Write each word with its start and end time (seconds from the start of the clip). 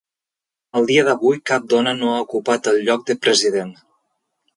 Al 0.79 0.87
dia 0.91 1.03
d'avui, 1.09 1.35
cap 1.49 1.67
dona 1.73 1.93
no 1.99 2.09
ha 2.13 2.23
ocupat 2.23 2.71
el 2.73 2.81
lloc 2.89 3.05
de 3.11 3.17
President. 3.27 3.71